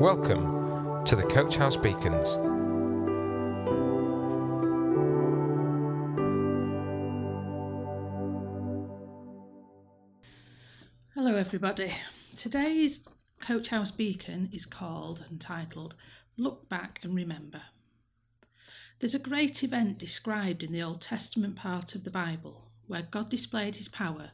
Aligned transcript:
Welcome 0.00 1.04
to 1.04 1.14
the 1.14 1.22
Coach 1.22 1.56
House 1.56 1.76
Beacons. 1.76 2.36
Hello, 11.14 11.36
everybody. 11.36 11.92
Today's 12.36 13.00
Coach 13.40 13.68
House 13.68 13.90
Beacon 13.90 14.48
is 14.50 14.64
called 14.64 15.24
and 15.28 15.38
titled 15.38 15.94
Look 16.38 16.70
Back 16.70 17.00
and 17.02 17.14
Remember. 17.14 17.60
There's 18.98 19.14
a 19.14 19.20
great 19.20 19.62
event 19.62 19.98
described 19.98 20.62
in 20.62 20.72
the 20.72 20.82
Old 20.82 21.02
Testament 21.02 21.54
part 21.56 21.94
of 21.94 22.04
the 22.04 22.10
Bible 22.10 22.70
where 22.86 23.02
God 23.02 23.28
displayed 23.28 23.76
his 23.76 23.88
power 23.88 24.30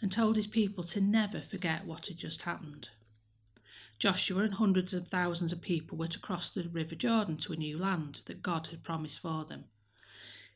and 0.00 0.10
told 0.10 0.36
his 0.36 0.46
people 0.46 0.82
to 0.84 1.00
never 1.00 1.40
forget 1.40 1.84
what 1.84 2.06
had 2.06 2.16
just 2.16 2.42
happened. 2.42 2.88
Joshua 3.98 4.42
and 4.42 4.54
hundreds 4.54 4.92
of 4.92 5.08
thousands 5.08 5.52
of 5.52 5.62
people 5.62 5.96
were 5.96 6.08
to 6.08 6.18
cross 6.18 6.50
the 6.50 6.68
River 6.68 6.94
Jordan 6.94 7.36
to 7.38 7.52
a 7.52 7.56
new 7.56 7.78
land 7.78 8.20
that 8.26 8.42
God 8.42 8.66
had 8.66 8.82
promised 8.82 9.20
for 9.20 9.44
them. 9.44 9.64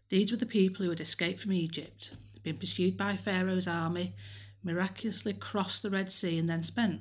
These 0.08 0.30
were 0.30 0.36
the 0.36 0.46
people 0.46 0.84
who 0.84 0.90
had 0.90 1.00
escaped 1.00 1.40
from 1.40 1.52
Egypt, 1.52 2.10
been 2.42 2.58
pursued 2.58 2.96
by 2.96 3.16
Pharaoh's 3.16 3.68
army, 3.68 4.14
miraculously 4.62 5.32
crossed 5.32 5.82
the 5.82 5.90
Red 5.90 6.10
Sea, 6.10 6.38
and 6.38 6.48
then 6.48 6.62
spent 6.62 7.00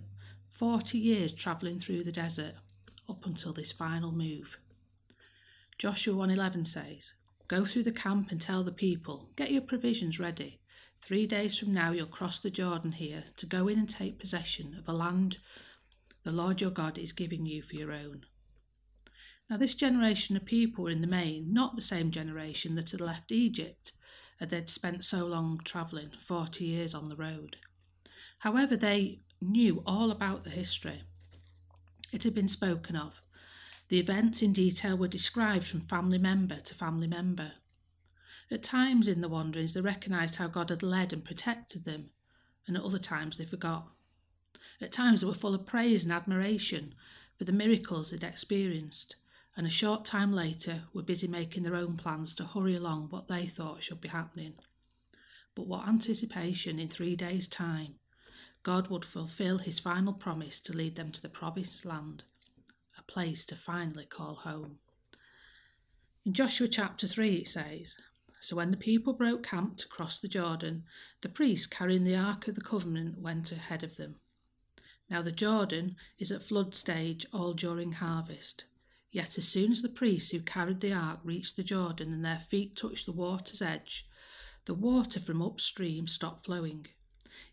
40 0.49 0.97
years 0.97 1.31
travelling 1.31 1.79
through 1.79 2.03
the 2.03 2.11
desert 2.11 2.55
up 3.09 3.25
until 3.25 3.53
this 3.53 3.71
final 3.71 4.11
move. 4.11 4.57
Joshua 5.77 6.15
1:11 6.15 6.65
says, 6.65 7.13
"Go 7.47 7.65
through 7.65 7.83
the 7.83 7.91
camp 7.91 8.31
and 8.31 8.41
tell 8.41 8.63
the 8.63 8.71
people, 8.71 9.31
get 9.35 9.51
your 9.51 9.61
provisions 9.61 10.19
ready. 10.19 10.59
3 11.01 11.27
days 11.27 11.57
from 11.57 11.73
now 11.73 11.91
you'll 11.91 12.07
cross 12.07 12.39
the 12.39 12.49
Jordan 12.49 12.93
here 12.93 13.25
to 13.37 13.45
go 13.45 13.67
in 13.67 13.79
and 13.79 13.89
take 13.89 14.19
possession 14.19 14.75
of 14.75 14.89
a 14.89 14.93
land 14.93 15.37
the 16.27 16.33
Lord 16.33 16.59
your 16.59 16.71
God 16.71 16.97
is 16.97 17.13
giving 17.13 17.45
you 17.45 17.61
for 17.61 17.77
your 17.77 17.93
own." 17.93 18.25
Now 19.49 19.55
this 19.55 19.73
generation 19.73 20.35
of 20.35 20.43
people 20.43 20.83
were 20.83 20.89
in 20.89 20.99
the 20.99 21.07
main 21.07 21.53
not 21.53 21.77
the 21.77 21.81
same 21.81 22.11
generation 22.11 22.75
that 22.75 22.91
had 22.91 22.99
left 22.99 23.31
Egypt, 23.31 23.93
as 24.41 24.49
they'd 24.49 24.67
spent 24.67 25.05
so 25.05 25.25
long 25.25 25.57
travelling, 25.63 26.11
40 26.19 26.65
years 26.65 26.93
on 26.93 27.07
the 27.07 27.15
road. 27.15 27.55
However, 28.39 28.75
they 28.75 29.21
knew 29.39 29.81
all 29.85 30.11
about 30.11 30.43
the 30.43 30.49
history. 30.49 31.03
It 32.11 32.25
had 32.25 32.35
been 32.35 32.49
spoken 32.49 32.97
of. 32.97 33.21
The 33.87 33.99
events 33.99 34.41
in 34.41 34.51
detail 34.51 34.97
were 34.97 35.07
described 35.07 35.65
from 35.65 35.79
family 35.79 36.17
member 36.17 36.59
to 36.59 36.75
family 36.75 37.07
member. 37.07 37.53
At 38.51 38.63
times 38.63 39.07
in 39.07 39.21
the 39.21 39.29
wanderings, 39.29 39.71
they 39.71 39.79
recognised 39.79 40.35
how 40.35 40.47
God 40.47 40.71
had 40.71 40.83
led 40.83 41.13
and 41.13 41.23
protected 41.23 41.85
them, 41.85 42.11
and 42.67 42.75
at 42.75 42.83
other 42.83 42.99
times 42.99 43.37
they 43.37 43.45
forgot. 43.45 43.96
At 44.79 44.91
times 44.91 45.21
they 45.21 45.27
were 45.27 45.33
full 45.33 45.55
of 45.55 45.65
praise 45.65 46.03
and 46.03 46.13
admiration 46.13 46.93
for 47.35 47.45
the 47.45 47.51
miracles 47.51 48.11
they'd 48.11 48.23
experienced, 48.23 49.15
and 49.55 49.65
a 49.65 49.71
short 49.71 50.05
time 50.05 50.31
later 50.31 50.83
were 50.93 51.01
busy 51.01 51.27
making 51.27 51.63
their 51.63 51.75
own 51.75 51.97
plans 51.97 52.33
to 52.33 52.45
hurry 52.45 52.75
along 52.75 53.09
what 53.09 53.27
they 53.27 53.47
thought 53.47 53.81
should 53.81 54.01
be 54.01 54.09
happening. 54.09 54.53
But 55.55 55.65
what 55.65 55.87
anticipation 55.87 56.77
in 56.77 56.89
three 56.89 57.15
days' 57.15 57.47
time 57.47 57.95
God 58.61 58.89
would 58.89 59.05
fulfill 59.05 59.59
his 59.59 59.79
final 59.79 60.13
promise 60.13 60.59
to 60.59 60.73
lead 60.73 60.95
them 60.95 61.11
to 61.13 61.21
the 61.21 61.29
promised 61.29 61.85
land, 61.85 62.25
a 62.97 63.01
place 63.03 63.45
to 63.45 63.55
finally 63.55 64.05
call 64.05 64.35
home. 64.35 64.79
In 66.25 66.33
Joshua 66.33 66.67
chapter 66.67 67.07
3 67.07 67.35
it 67.35 67.47
says, 67.47 67.95
So 68.41 68.57
when 68.57 68.69
the 68.69 68.77
people 68.77 69.13
broke 69.13 69.41
camp 69.41 69.77
to 69.77 69.87
cross 69.87 70.19
the 70.19 70.27
Jordan, 70.27 70.83
the 71.21 71.29
priest 71.29 71.71
carrying 71.71 72.03
the 72.03 72.15
Ark 72.15 72.47
of 72.47 72.55
the 72.55 72.61
Covenant 72.61 73.19
went 73.19 73.51
ahead 73.51 73.83
of 73.83 73.95
them. 73.95 74.17
Now 75.09 75.21
the 75.21 75.31
Jordan 75.31 75.95
is 76.19 76.31
at 76.31 76.43
flood 76.43 76.75
stage 76.75 77.25
all 77.31 77.53
during 77.53 77.93
harvest. 77.93 78.65
Yet 79.11 79.37
as 79.37 79.47
soon 79.47 79.71
as 79.71 79.81
the 79.81 79.89
priests 79.89 80.31
who 80.31 80.41
carried 80.41 80.81
the 80.81 80.93
ark 80.93 81.19
reached 81.23 81.55
the 81.55 81.63
Jordan 81.63 82.11
and 82.11 82.25
their 82.25 82.39
feet 82.39 82.75
touched 82.75 83.05
the 83.05 83.13
water's 83.13 83.61
edge, 83.61 84.05
the 84.65 84.73
water 84.73 85.19
from 85.19 85.41
upstream 85.41 86.07
stopped 86.07 86.45
flowing. 86.45 86.87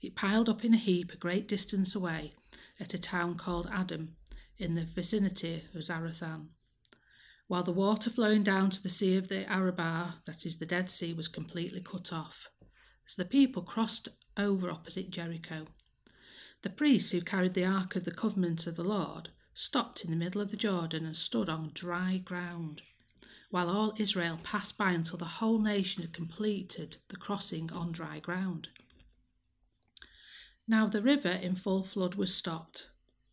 It 0.02 0.16
piled 0.16 0.48
up 0.48 0.64
in 0.64 0.74
a 0.74 0.78
heap 0.78 1.12
a 1.12 1.16
great 1.16 1.46
distance 1.46 1.94
away 1.94 2.34
at 2.80 2.94
a 2.94 2.98
town 2.98 3.36
called 3.36 3.68
Adam 3.72 4.16
in 4.58 4.74
the 4.74 4.84
vicinity 4.84 5.64
of 5.74 5.82
Zarethan. 5.82 6.48
While 7.46 7.62
the 7.62 7.72
water 7.72 8.10
flowing 8.10 8.42
down 8.42 8.70
to 8.70 8.82
the 8.82 8.88
Sea 8.88 9.16
of 9.16 9.28
the 9.28 9.50
Arabah, 9.50 10.14
that 10.24 10.46
is 10.46 10.58
the 10.58 10.66
Dead 10.66 10.90
Sea, 10.90 11.12
was 11.12 11.28
completely 11.28 11.80
cut 11.80 12.12
off. 12.12 12.48
So 13.06 13.22
the 13.22 13.28
people 13.28 13.62
crossed 13.62 14.08
over 14.36 14.70
opposite 14.70 15.10
Jericho. 15.10 15.66
The 16.64 16.70
priests 16.70 17.10
who 17.10 17.20
carried 17.20 17.52
the 17.52 17.66
Ark 17.66 17.94
of 17.94 18.06
the 18.06 18.10
Covenant 18.10 18.66
of 18.66 18.76
the 18.76 18.84
Lord 18.84 19.28
stopped 19.52 20.02
in 20.02 20.10
the 20.10 20.16
middle 20.16 20.40
of 20.40 20.50
the 20.50 20.56
Jordan 20.56 21.04
and 21.04 21.14
stood 21.14 21.50
on 21.50 21.72
dry 21.74 22.16
ground, 22.16 22.80
while 23.50 23.68
all 23.68 23.92
Israel 23.98 24.40
passed 24.42 24.78
by 24.78 24.92
until 24.92 25.18
the 25.18 25.26
whole 25.26 25.58
nation 25.58 26.00
had 26.00 26.14
completed 26.14 26.96
the 27.08 27.18
crossing 27.18 27.70
on 27.70 27.92
dry 27.92 28.18
ground. 28.18 28.68
Now 30.66 30.86
the 30.86 31.02
river 31.02 31.28
in 31.28 31.54
full 31.54 31.84
flood 31.84 32.14
was 32.14 32.34
stopped, 32.34 32.88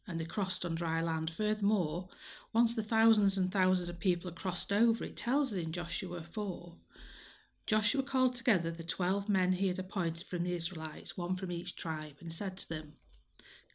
and 0.05 0.19
they 0.19 0.25
crossed 0.25 0.65
on 0.65 0.75
dry 0.75 1.01
land. 1.01 1.31
Furthermore, 1.31 2.09
once 2.51 2.75
the 2.75 2.83
thousands 2.83 3.37
and 3.37 3.49
thousands 3.49 3.87
of 3.87 3.97
people 3.97 4.29
had 4.29 4.37
crossed 4.37 4.73
over, 4.73 5.05
it 5.05 5.15
tells 5.15 5.53
us 5.53 5.57
in 5.57 5.71
Joshua 5.71 6.21
4 6.21 6.75
Joshua 7.65 8.03
called 8.03 8.35
together 8.35 8.71
the 8.71 8.83
twelve 8.83 9.29
men 9.29 9.53
he 9.53 9.69
had 9.69 9.79
appointed 9.79 10.27
from 10.27 10.43
the 10.43 10.53
Israelites, 10.53 11.15
one 11.15 11.37
from 11.37 11.49
each 11.49 11.77
tribe, 11.77 12.17
and 12.19 12.33
said 12.33 12.57
to 12.57 12.67
them, 12.67 12.95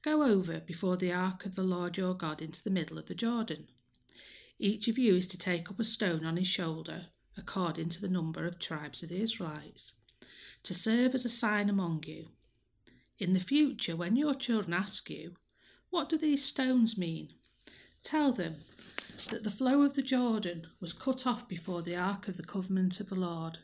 Go 0.07 0.23
over 0.23 0.61
before 0.61 0.97
the 0.97 1.13
ark 1.13 1.47
of 1.47 1.57
the 1.57 1.65
Lord 1.65 1.97
your 1.97 2.15
God 2.15 2.41
into 2.41 2.63
the 2.63 2.71
middle 2.71 2.97
of 2.97 3.07
the 3.07 3.15
Jordan. 3.15 3.67
Each 4.57 4.87
of 4.87 4.97
you 4.97 5.17
is 5.17 5.27
to 5.27 5.37
take 5.37 5.69
up 5.69 5.81
a 5.81 5.85
stone 5.85 6.25
on 6.25 6.37
his 6.37 6.47
shoulder, 6.47 7.07
according 7.37 7.89
to 7.89 8.01
the 8.01 8.09
number 8.09 8.47
of 8.47 8.61
tribes 8.61 9.03
of 9.03 9.09
the 9.09 9.21
Israelites, 9.21 9.95
to 10.63 10.73
serve 10.73 11.17
as 11.17 11.25
a 11.25 11.29
sign 11.29 11.69
among 11.69 12.05
you. 12.07 12.29
In 13.19 13.33
the 13.33 13.41
future, 13.41 13.97
when 13.97 14.15
your 14.15 14.37
children 14.37 14.75
ask 14.75 15.11
you, 15.11 15.35
What 15.91 16.09
do 16.09 16.17
these 16.17 16.45
stones 16.45 16.97
mean? 16.97 17.31
Tell 18.05 18.31
them 18.31 18.59
that 19.33 19.43
the 19.43 19.51
flow 19.51 19.83
of 19.83 19.95
the 19.95 20.03
Jordan 20.03 20.69
was 20.79 20.93
cut 20.93 21.27
off 21.27 21.49
before 21.49 21.83
the 21.83 21.97
ark 21.97 22.29
of 22.29 22.37
the 22.37 22.47
covenant 22.47 23.01
of 23.01 23.09
the 23.09 23.17
Lord. 23.17 23.59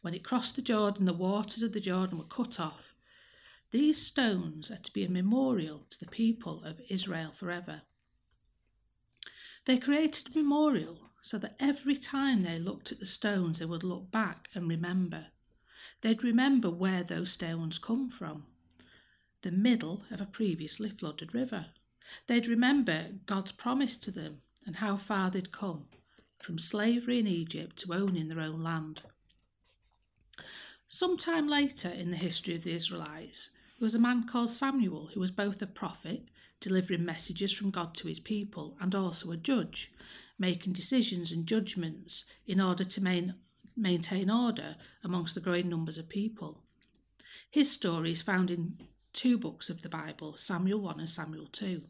When 0.00 0.14
it 0.14 0.24
crossed 0.24 0.56
the 0.56 0.62
Jordan, 0.62 1.04
the 1.04 1.12
waters 1.12 1.62
of 1.62 1.74
the 1.74 1.80
Jordan 1.80 2.16
were 2.16 2.24
cut 2.24 2.58
off 2.58 2.91
these 3.72 4.00
stones 4.00 4.70
are 4.70 4.76
to 4.76 4.92
be 4.92 5.04
a 5.04 5.10
memorial 5.10 5.86
to 5.90 5.98
the 5.98 6.06
people 6.06 6.62
of 6.62 6.80
Israel 6.88 7.32
forever. 7.34 7.82
They 9.64 9.78
created 9.78 10.28
a 10.28 10.38
memorial 10.38 10.98
so 11.22 11.38
that 11.38 11.56
every 11.58 11.96
time 11.96 12.42
they 12.42 12.58
looked 12.58 12.92
at 12.92 13.00
the 13.00 13.06
stones, 13.06 13.58
they 13.58 13.64
would 13.64 13.82
look 13.82 14.10
back 14.10 14.48
and 14.54 14.68
remember. 14.68 15.26
They'd 16.02 16.22
remember 16.22 16.68
where 16.68 17.02
those 17.02 17.32
stones 17.32 17.78
come 17.78 18.10
from 18.10 18.44
the 19.42 19.50
middle 19.50 20.04
of 20.10 20.20
a 20.20 20.26
previously 20.26 20.88
flooded 20.88 21.34
river. 21.34 21.66
They'd 22.26 22.46
remember 22.46 23.06
God's 23.26 23.52
promise 23.52 23.96
to 23.98 24.10
them 24.10 24.42
and 24.66 24.76
how 24.76 24.96
far 24.96 25.30
they'd 25.30 25.50
come 25.50 25.86
from 26.40 26.58
slavery 26.58 27.18
in 27.18 27.26
Egypt 27.26 27.76
to 27.78 27.94
owning 27.94 28.28
their 28.28 28.40
own 28.40 28.62
land. 28.62 29.02
Sometime 30.88 31.48
later 31.48 31.88
in 31.88 32.10
the 32.10 32.16
history 32.16 32.54
of 32.54 32.64
the 32.64 32.72
Israelites, 32.72 33.50
there 33.82 33.86
was 33.86 33.94
a 33.96 33.98
man 33.98 34.28
called 34.28 34.48
Samuel 34.48 35.10
who 35.12 35.18
was 35.18 35.32
both 35.32 35.60
a 35.60 35.66
prophet, 35.66 36.28
delivering 36.60 37.04
messages 37.04 37.50
from 37.50 37.72
God 37.72 37.96
to 37.96 38.06
his 38.06 38.20
people, 38.20 38.76
and 38.80 38.94
also 38.94 39.32
a 39.32 39.36
judge, 39.36 39.90
making 40.38 40.72
decisions 40.72 41.32
and 41.32 41.48
judgments 41.48 42.24
in 42.46 42.60
order 42.60 42.84
to 42.84 43.00
main, 43.02 43.34
maintain 43.76 44.30
order 44.30 44.76
amongst 45.02 45.34
the 45.34 45.40
growing 45.40 45.68
numbers 45.68 45.98
of 45.98 46.08
people. 46.08 46.62
His 47.50 47.72
story 47.72 48.12
is 48.12 48.22
found 48.22 48.52
in 48.52 48.78
two 49.12 49.36
books 49.36 49.68
of 49.68 49.82
the 49.82 49.88
Bible, 49.88 50.36
Samuel 50.36 50.80
1 50.80 51.00
and 51.00 51.10
Samuel 51.10 51.48
2. 51.50 51.82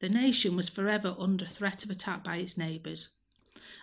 The 0.00 0.08
nation 0.08 0.56
was 0.56 0.68
forever 0.68 1.14
under 1.16 1.46
threat 1.46 1.84
of 1.84 1.90
attack 1.90 2.24
by 2.24 2.38
its 2.38 2.58
neighbours. 2.58 3.10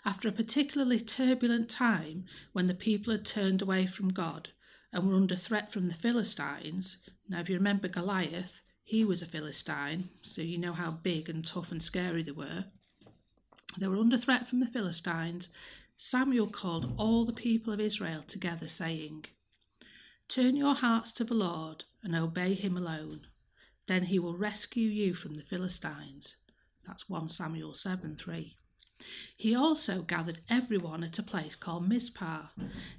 After 0.04 0.28
a 0.28 0.34
particularly 0.34 1.00
turbulent 1.00 1.70
time 1.70 2.26
when 2.52 2.68
the 2.68 2.76
people 2.76 3.14
had 3.14 3.26
turned 3.26 3.62
away 3.62 3.86
from 3.88 4.10
God, 4.12 4.50
and 4.92 5.08
were 5.08 5.16
under 5.16 5.36
threat 5.36 5.72
from 5.72 5.88
the 5.88 5.94
Philistines. 5.94 6.98
Now, 7.28 7.40
if 7.40 7.50
you 7.50 7.56
remember 7.56 7.88
Goliath, 7.88 8.62
he 8.84 9.04
was 9.04 9.22
a 9.22 9.28
Philistine, 9.28 10.10
so 10.22 10.42
you 10.42 10.58
know 10.58 10.74
how 10.74 10.92
big 10.92 11.30
and 11.30 11.46
tough 11.46 11.72
and 11.72 11.84
scary 11.84 12.24
they 12.24 12.32
were. 12.32 12.66
They 13.78 13.88
were 13.88 13.98
under 13.98 14.18
threat 14.18 14.48
from 14.48 14.60
the 14.60 14.66
Philistines. 14.66 15.50
Samuel 15.96 16.48
called 16.48 16.94
all 16.98 17.26
the 17.26 17.34
people 17.34 17.74
of 17.74 17.80
Israel 17.80 18.24
together, 18.26 18.68
saying, 18.68 19.26
Turn 20.28 20.56
your 20.56 20.76
hearts 20.76 21.12
to 21.14 21.24
the 21.24 21.34
Lord 21.34 21.86
and 22.04 22.16
obey 22.16 22.54
him 22.54 22.78
alone. 22.78 23.28
Then 23.88 24.04
he 24.04 24.20
will 24.20 24.38
rescue 24.38 24.90
you 24.90 25.14
from 25.14 25.36
the 25.36 25.44
Philistines. 25.44 26.38
That's 26.86 27.10
1 27.10 27.30
Samuel 27.30 27.74
7 27.74 28.16
3. 28.16 28.56
He 29.36 29.56
also 29.56 30.02
gathered 30.02 30.42
everyone 30.50 31.04
at 31.04 31.20
a 31.20 31.24
place 31.24 31.56
called 31.56 31.88
Mizpah. 31.88 32.48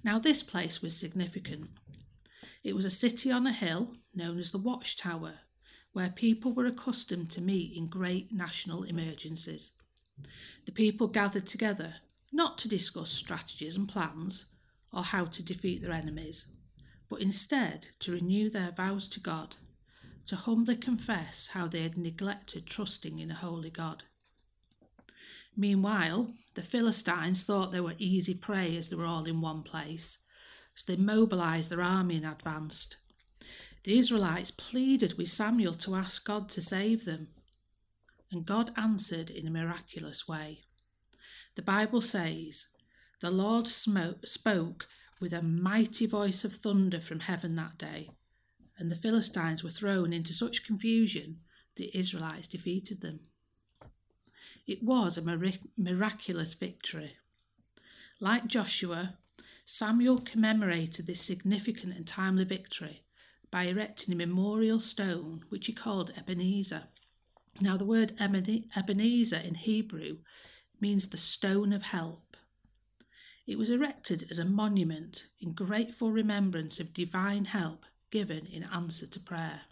Now, 0.05 0.19
this 0.19 0.43
place 0.43 0.81
was 0.81 0.97
significant. 0.97 1.71
It 2.63 2.77
was 2.77 2.85
a 2.85 2.91
city 2.91 3.31
on 3.33 3.47
a 3.47 3.53
hill 3.53 3.97
known 4.15 4.39
as 4.39 4.53
the 4.53 4.59
Watchtower, 4.59 5.41
where 5.93 6.11
people 6.11 6.53
were 6.53 6.67
accustomed 6.67 7.31
to 7.33 7.41
meet 7.41 7.77
in 7.77 7.89
great 7.89 8.33
national 8.33 8.85
emergencies. 8.85 9.73
The 10.67 10.73
people 10.73 11.09
gathered 11.09 11.47
together 11.47 11.95
not 12.33 12.59
to 12.59 12.69
discuss 12.69 13.11
strategies 13.11 13.77
and 13.77 13.89
plans 13.89 14.45
or 14.93 15.03
how 15.03 15.25
to 15.27 15.43
defeat 15.43 15.83
their 15.83 15.93
enemies, 15.93 16.45
but 17.09 17.21
instead 17.21 17.89
to 18.01 18.13
renew 18.13 18.51
their 18.51 18.71
vows 18.71 19.09
to 19.09 19.21
God, 19.21 19.57
to 20.27 20.37
humbly 20.37 20.77
confess 20.77 21.49
how 21.49 21.67
they 21.67 21.83
had 21.83 21.97
neglected 21.97 22.67
trusting 22.67 23.19
in 23.19 23.31
a 23.31 23.35
holy 23.35 23.71
God. 23.71 24.05
Meanwhile, 25.61 26.35
the 26.55 26.63
Philistines 26.63 27.43
thought 27.43 27.73
they 27.73 27.81
were 27.81 27.97
easy 27.99 28.33
prey 28.33 28.77
as 28.77 28.89
they 28.89 28.97
were 28.97 29.05
all 29.05 29.25
in 29.25 29.41
one 29.41 29.65
place, 29.65 30.19
so 30.77 30.85
they 30.87 30.97
mobilized 30.97 31.69
their 31.69 31.83
army 31.83 32.17
and 32.17 32.25
advanced. 32.25 32.97
The 33.83 33.99
Israelites 33.99 34.53
pleaded 34.53 35.19
with 35.19 35.29
Samuel 35.29 35.75
to 35.75 35.97
ask 35.97 36.25
God 36.25 36.49
to 36.51 36.63
save 36.63 37.05
them, 37.05 37.31
and 38.31 38.47
God 38.47 38.73
answered 38.77 39.31
in 39.31 39.49
a 39.49 39.51
miraculous 39.51 40.29
way. 40.29 40.61
The 41.57 41.63
Bible 41.63 42.03
says, 42.03 42.67
The 43.21 43.33
Lord 43.33 43.67
smoke, 43.67 44.29
spoke 44.29 44.87
with 45.21 45.33
a 45.33 45.43
mighty 45.43 46.07
voice 46.07 46.45
of 46.45 46.55
thunder 46.55 47.01
from 47.01 47.19
heaven 47.19 47.57
that 47.57 47.79
day, 47.79 48.11
and 48.79 48.93
the 48.93 48.97
Philistines 48.97 49.65
were 49.65 49.71
thrown 49.71 50.13
into 50.13 50.33
such 50.33 50.65
confusion 50.65 51.41
that 51.77 51.83
the 51.83 51.99
Israelites 51.99 52.47
defeated 52.47 53.01
them. 53.01 53.23
It 54.69 54.83
was 54.83 55.17
a 55.17 55.23
miraculous 55.79 56.53
victory. 56.53 57.17
Like 58.21 58.47
Joshua, 58.47 59.17
Samuel 59.65 60.19
commemorated 60.19 61.07
this 61.07 61.23
significant 61.23 61.97
and 61.97 62.07
timely 62.07 62.45
victory 62.45 63.03
by 63.51 63.65
erecting 63.65 64.13
a 64.13 64.17
memorial 64.17 64.79
stone 64.79 65.47
which 65.49 65.69
he 65.69 65.73
called 65.73 66.13
Ebenezer. 66.15 66.85
Now, 67.63 67.79
the 67.79 67.87
word 67.87 68.15
Ebenezer 68.21 69.39
in 69.39 69.55
Hebrew 69.55 70.19
means 70.79 71.09
the 71.09 71.17
stone 71.17 71.73
of 71.73 71.85
help. 71.85 72.37
It 73.47 73.57
was 73.57 73.71
erected 73.71 74.27
as 74.31 74.39
a 74.39 74.45
monument 74.45 75.29
in 75.41 75.55
grateful 75.55 76.13
remembrance 76.13 76.79
of 76.79 76.93
divine 76.93 77.47
help 77.47 77.87
given 78.11 78.45
in 78.45 78.65
answer 78.65 79.07
to 79.07 79.19
prayer. 79.19 79.63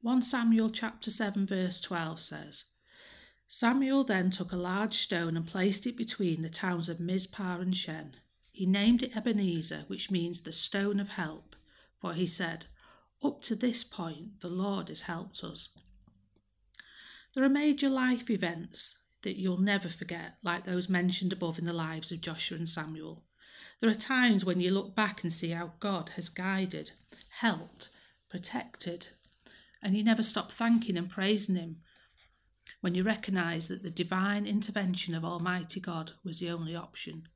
1 0.00 0.22
Samuel 0.22 0.70
chapter 0.70 1.10
7 1.10 1.44
verse 1.44 1.80
12 1.80 2.20
says, 2.20 2.64
Samuel 3.50 4.04
then 4.04 4.30
took 4.30 4.52
a 4.52 4.56
large 4.56 4.98
stone 4.98 5.34
and 5.34 5.46
placed 5.46 5.86
it 5.86 5.96
between 5.96 6.42
the 6.42 6.50
towns 6.50 6.90
of 6.90 7.00
Mizpah 7.00 7.60
and 7.60 7.74
Shen. 7.74 8.14
He 8.52 8.66
named 8.66 9.02
it 9.02 9.16
Ebenezer, 9.16 9.84
which 9.86 10.10
means 10.10 10.42
the 10.42 10.52
stone 10.52 11.00
of 11.00 11.08
help, 11.08 11.56
for 11.98 12.12
he 12.12 12.26
said, 12.26 12.66
Up 13.24 13.40
to 13.44 13.56
this 13.56 13.84
point, 13.84 14.40
the 14.40 14.50
Lord 14.50 14.90
has 14.90 15.02
helped 15.02 15.42
us. 15.42 15.70
There 17.34 17.42
are 17.42 17.48
major 17.48 17.88
life 17.88 18.28
events 18.28 18.98
that 19.22 19.38
you'll 19.38 19.56
never 19.56 19.88
forget, 19.88 20.34
like 20.42 20.66
those 20.66 20.90
mentioned 20.90 21.32
above 21.32 21.58
in 21.58 21.64
the 21.64 21.72
lives 21.72 22.12
of 22.12 22.20
Joshua 22.20 22.58
and 22.58 22.68
Samuel. 22.68 23.24
There 23.80 23.88
are 23.88 23.94
times 23.94 24.44
when 24.44 24.60
you 24.60 24.70
look 24.72 24.94
back 24.94 25.22
and 25.22 25.32
see 25.32 25.50
how 25.50 25.72
God 25.80 26.10
has 26.16 26.28
guided, 26.28 26.90
helped, 27.30 27.88
protected, 28.28 29.08
and 29.82 29.96
you 29.96 30.04
never 30.04 30.22
stop 30.22 30.52
thanking 30.52 30.98
and 30.98 31.08
praising 31.08 31.56
Him 31.56 31.78
when 32.80 32.94
you 32.94 33.02
recognise 33.02 33.68
that 33.68 33.82
the 33.82 33.90
divine 33.90 34.46
intervention 34.46 35.14
of 35.14 35.24
Almighty 35.24 35.80
God 35.80 36.12
was 36.24 36.38
the 36.38 36.50
only 36.50 36.76
option. 36.76 37.28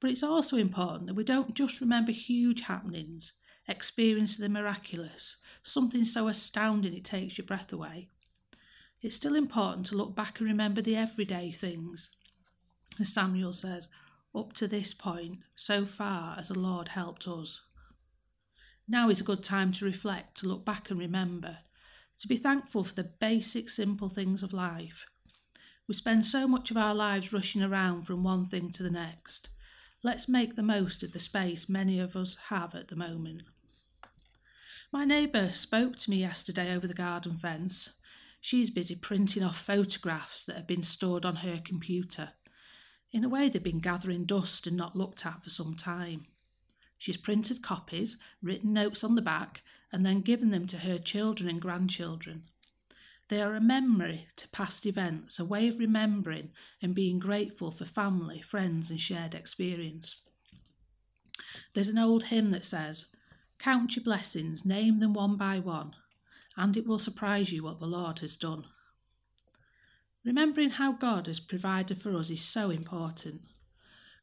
But 0.00 0.10
it's 0.10 0.22
also 0.22 0.56
important 0.56 1.06
that 1.06 1.14
we 1.14 1.24
don't 1.24 1.54
just 1.54 1.80
remember 1.80 2.12
huge 2.12 2.62
happenings, 2.62 3.32
experience 3.68 4.36
the 4.36 4.48
miraculous, 4.48 5.36
something 5.62 6.04
so 6.04 6.28
astounding 6.28 6.94
it 6.94 7.04
takes 7.04 7.38
your 7.38 7.46
breath 7.46 7.72
away. 7.72 8.08
It's 9.00 9.16
still 9.16 9.34
important 9.34 9.86
to 9.86 9.96
look 9.96 10.16
back 10.16 10.40
and 10.40 10.48
remember 10.48 10.80
the 10.80 10.96
everyday 10.96 11.52
things. 11.52 12.10
As 12.98 13.12
Samuel 13.12 13.52
says, 13.52 13.88
up 14.34 14.52
to 14.54 14.66
this 14.66 14.94
point, 14.94 15.38
so 15.54 15.84
far 15.86 16.36
as 16.38 16.48
the 16.48 16.58
Lord 16.58 16.88
helped 16.88 17.28
us. 17.28 17.60
Now 18.88 19.08
is 19.08 19.20
a 19.20 19.24
good 19.24 19.42
time 19.42 19.72
to 19.74 19.84
reflect, 19.84 20.38
to 20.38 20.46
look 20.46 20.64
back 20.64 20.90
and 20.90 20.98
remember, 20.98 21.58
to 22.24 22.28
be 22.28 22.36
thankful 22.38 22.82
for 22.82 22.94
the 22.94 23.04
basic, 23.04 23.68
simple 23.68 24.08
things 24.08 24.42
of 24.42 24.54
life. 24.54 25.04
We 25.86 25.92
spend 25.92 26.24
so 26.24 26.48
much 26.48 26.70
of 26.70 26.76
our 26.78 26.94
lives 26.94 27.34
rushing 27.34 27.62
around 27.62 28.04
from 28.04 28.24
one 28.24 28.46
thing 28.46 28.70
to 28.72 28.82
the 28.82 28.88
next. 28.88 29.50
Let's 30.02 30.26
make 30.26 30.56
the 30.56 30.62
most 30.62 31.02
of 31.02 31.12
the 31.12 31.20
space 31.20 31.68
many 31.68 32.00
of 32.00 32.16
us 32.16 32.38
have 32.48 32.74
at 32.74 32.88
the 32.88 32.96
moment. 32.96 33.42
My 34.90 35.04
neighbour 35.04 35.52
spoke 35.52 35.98
to 35.98 36.10
me 36.10 36.16
yesterday 36.16 36.74
over 36.74 36.86
the 36.86 36.94
garden 36.94 37.36
fence. 37.36 37.90
She's 38.40 38.70
busy 38.70 38.94
printing 38.94 39.42
off 39.42 39.60
photographs 39.60 40.46
that 40.46 40.56
have 40.56 40.66
been 40.66 40.82
stored 40.82 41.26
on 41.26 41.36
her 41.36 41.60
computer. 41.62 42.30
In 43.12 43.22
a 43.22 43.28
way, 43.28 43.50
they've 43.50 43.62
been 43.62 43.80
gathering 43.80 44.24
dust 44.24 44.66
and 44.66 44.78
not 44.78 44.96
looked 44.96 45.26
at 45.26 45.44
for 45.44 45.50
some 45.50 45.74
time. 45.74 46.24
She's 46.96 47.18
printed 47.18 47.62
copies, 47.62 48.16
written 48.42 48.72
notes 48.72 49.04
on 49.04 49.14
the 49.14 49.20
back, 49.20 49.62
and 49.94 50.04
then 50.04 50.20
given 50.22 50.50
them 50.50 50.66
to 50.66 50.78
her 50.78 50.98
children 50.98 51.48
and 51.48 51.60
grandchildren. 51.60 52.42
They 53.28 53.40
are 53.40 53.54
a 53.54 53.60
memory 53.60 54.26
to 54.38 54.48
past 54.48 54.86
events, 54.86 55.38
a 55.38 55.44
way 55.44 55.68
of 55.68 55.78
remembering 55.78 56.50
and 56.82 56.96
being 56.96 57.20
grateful 57.20 57.70
for 57.70 57.84
family, 57.84 58.42
friends, 58.42 58.90
and 58.90 59.00
shared 59.00 59.36
experience. 59.36 60.22
There's 61.74 61.86
an 61.86 61.96
old 61.98 62.24
hymn 62.24 62.50
that 62.50 62.64
says, 62.64 63.06
Count 63.60 63.94
your 63.94 64.02
blessings, 64.02 64.64
name 64.64 64.98
them 64.98 65.14
one 65.14 65.36
by 65.36 65.60
one, 65.60 65.94
and 66.56 66.76
it 66.76 66.88
will 66.88 66.98
surprise 66.98 67.52
you 67.52 67.62
what 67.62 67.78
the 67.78 67.86
Lord 67.86 68.18
has 68.18 68.34
done. 68.34 68.64
Remembering 70.24 70.70
how 70.70 70.90
God 70.90 71.28
has 71.28 71.38
provided 71.38 72.02
for 72.02 72.16
us 72.16 72.30
is 72.30 72.42
so 72.42 72.70
important. 72.70 73.42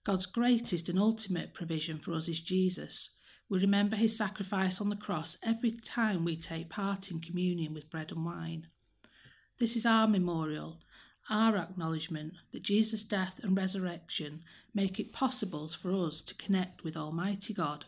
God's 0.03 0.25
greatest 0.25 0.89
and 0.89 0.99
ultimate 0.99 1.53
provision 1.53 1.97
for 1.97 2.13
us 2.13 2.27
is 2.27 2.41
Jesus. 2.41 3.11
We 3.51 3.59
remember 3.59 3.97
his 3.97 4.15
sacrifice 4.15 4.79
on 4.79 4.87
the 4.87 4.95
cross 4.95 5.35
every 5.43 5.71
time 5.71 6.23
we 6.23 6.37
take 6.37 6.69
part 6.69 7.11
in 7.11 7.19
communion 7.19 7.73
with 7.73 7.89
bread 7.89 8.13
and 8.13 8.23
wine. 8.23 8.67
This 9.59 9.75
is 9.75 9.85
our 9.85 10.07
memorial, 10.07 10.79
our 11.29 11.57
acknowledgement 11.57 12.35
that 12.53 12.63
Jesus' 12.63 13.03
death 13.03 13.41
and 13.43 13.57
resurrection 13.57 14.43
make 14.73 15.01
it 15.01 15.11
possible 15.11 15.67
for 15.67 15.91
us 15.91 16.21
to 16.21 16.35
connect 16.35 16.85
with 16.85 16.95
Almighty 16.95 17.53
God 17.53 17.83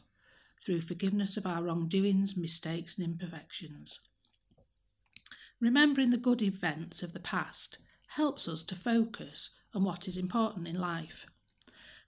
through 0.61 0.81
forgiveness 0.81 1.37
of 1.37 1.45
our 1.45 1.63
wrongdoings, 1.63 2.35
mistakes, 2.35 2.97
and 2.97 3.05
imperfections. 3.05 4.01
Remembering 5.61 6.09
the 6.09 6.17
good 6.17 6.41
events 6.41 7.01
of 7.01 7.13
the 7.13 7.21
past 7.21 7.77
helps 8.17 8.49
us 8.49 8.63
to 8.63 8.75
focus 8.75 9.51
on 9.73 9.85
what 9.85 10.09
is 10.09 10.17
important 10.17 10.67
in 10.67 10.77
life. 10.77 11.25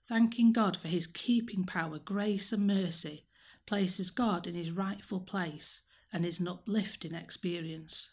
Thanking 0.06 0.52
God 0.52 0.76
for 0.76 0.88
his 0.88 1.06
keeping 1.06 1.64
power, 1.64 1.98
grace, 1.98 2.52
and 2.52 2.66
mercy 2.66 3.22
places 3.66 4.10
God 4.10 4.46
in 4.46 4.54
his 4.54 4.70
rightful 4.70 5.20
place 5.20 5.80
and 6.12 6.24
is 6.24 6.40
an 6.40 6.48
uplifting 6.48 7.14
experience. 7.14 8.10